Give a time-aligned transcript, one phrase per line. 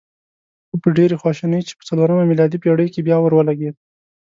[0.67, 3.75] خو په ډېرې خواشینۍ چې په څلورمه میلادي پېړۍ کې بیا اور ولګېد.